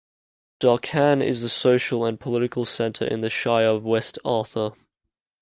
[0.59, 4.71] Darkan is the social and political centre in the Shire of West Arthur.